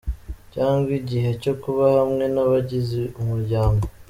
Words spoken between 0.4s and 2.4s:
cyangwa igihe cyo kuba hamwe